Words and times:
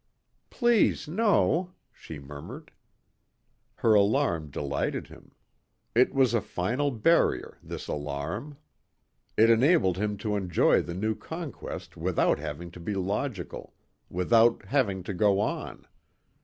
"Please 0.49 1.07
no," 1.07 1.73
she 1.93 2.17
murmured. 2.17 2.71
Her 3.75 3.93
alarm 3.93 4.49
delighted 4.49 5.09
him. 5.09 5.35
It 5.93 6.11
was 6.11 6.33
a 6.33 6.41
final 6.41 6.89
barrier, 6.89 7.59
this 7.61 7.87
alarm. 7.87 8.57
It 9.37 9.51
enabled 9.51 9.97
him 9.99 10.17
to 10.17 10.35
enjoy 10.35 10.81
the 10.81 10.95
new 10.95 11.13
conquest 11.13 11.97
without 11.97 12.39
having 12.39 12.71
to 12.71 12.79
be 12.79 12.95
logical, 12.95 13.75
without 14.09 14.65
having 14.65 15.03
to 15.03 15.13
go 15.13 15.39
on. 15.39 15.85